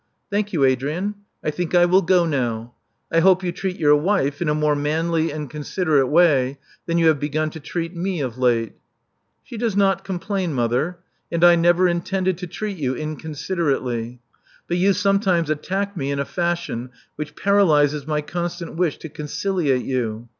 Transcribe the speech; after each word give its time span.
*' 0.17 0.29
Thank 0.31 0.51
you, 0.51 0.65
Adrian. 0.65 1.13
I 1.43 1.51
think 1.51 1.75
I 1.75 1.85
will 1.85 2.01
go 2.01 2.25
now. 2.25 2.73
I 3.11 3.19
hope 3.19 3.43
you 3.43 3.51
treat 3.51 3.77
your 3.77 3.95
wife 3.95 4.41
in 4.41 4.49
a 4.49 4.55
more 4.55 4.75
manly 4.75 5.29
and 5.29 5.47
con 5.47 5.61
siderate 5.61 6.09
way 6.09 6.57
than 6.87 6.97
you 6.97 7.05
have 7.09 7.19
begun 7.19 7.51
to 7.51 7.59
treat 7.59 7.95
me 7.95 8.19
of 8.19 8.39
late." 8.39 8.73
She 9.43 9.57
does 9.57 9.75
not 9.75 10.03
complain, 10.03 10.55
mother. 10.55 10.97
And 11.31 11.43
I 11.43 11.53
never 11.55 11.87
intended 11.87 12.39
to 12.39 12.47
treat 12.47 12.77
you 12.77 12.95
inconsiderately. 12.95 14.19
But 14.67 14.77
you 14.77 14.93
some 14.93 15.19
times 15.19 15.51
attack 15.51 15.95
me 15.95 16.09
in 16.09 16.17
a 16.19 16.25
fashion 16.25 16.89
which 17.15 17.35
paralyses 17.35 18.07
my 18.07 18.21
con 18.23 18.49
stant 18.49 18.77
wish 18.77 18.97
to 18.97 19.07
conciliate 19.07 19.85
you. 19.85 20.29